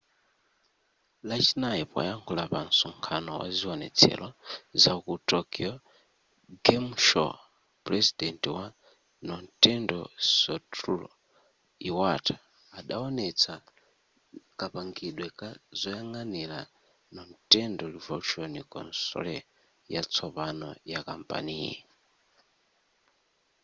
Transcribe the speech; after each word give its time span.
lachinayi 1.29 1.83
poyankhula 1.93 2.43
pa 2.51 2.61
msonkhano 2.69 3.31
waziwonetsero 3.41 4.27
zaku 4.83 5.13
tokyo 5.31 5.71
game 6.65 6.91
show 7.07 7.31
pulezidenti 7.83 8.47
wa 8.57 8.65
nintendo 9.27 9.99
satoru 10.37 11.09
iwata 11.89 12.35
adawonetsa 12.79 13.53
kapangidwe 14.59 15.27
ka 15.39 15.49
zoyang'anira 15.79 16.59
nintendo 17.15 17.83
revolution 17.95 18.53
console 18.73 19.37
yatsopano 19.93 20.69
yakampaniyi 20.91 21.75